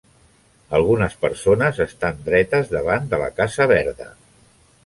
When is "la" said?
3.25-3.29